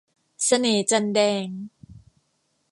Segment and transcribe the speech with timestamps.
[0.45, 1.47] เสน่ห์จันทร์แดง